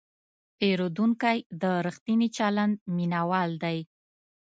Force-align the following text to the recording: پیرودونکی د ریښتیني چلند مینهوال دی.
پیرودونکی 0.57 1.37
د 1.61 1.63
ریښتیني 1.85 2.29
چلند 2.37 2.75
مینهوال 2.95 3.51
دی. 3.63 3.77